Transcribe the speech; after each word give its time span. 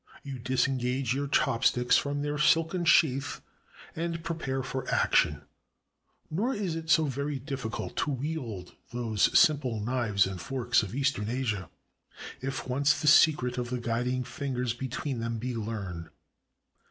You 0.23 0.39
disengage 0.39 1.13
your 1.13 1.27
chopsticks 1.27 1.95
from 1.95 2.23
their 2.23 2.39
silken 2.39 2.85
sheath 2.85 3.39
and 3.95 4.23
prepare 4.23 4.63
for 4.63 4.89
action— 4.91 5.43
nor 6.31 6.55
is 6.55 6.75
it 6.75 6.89
so 6.89 7.05
very 7.05 7.37
difficult 7.37 7.97
to 7.97 8.09
wield 8.09 8.73
those 8.91 9.37
simple 9.37 9.79
knives 9.79 10.25
and 10.25 10.41
forks 10.41 10.81
of 10.81 10.95
Eastern 10.95 11.29
Asia, 11.29 11.69
if 12.41 12.67
once 12.67 12.99
the 12.99 13.05
secret 13.07 13.59
of 13.59 13.69
the 13.69 13.79
guiding 13.79 14.23
fingers 14.23 14.73
between 14.73 15.19
them 15.19 15.37
be 15.37 15.55
learned. 15.55 16.09